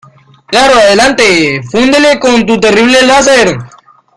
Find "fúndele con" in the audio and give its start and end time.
1.61-2.43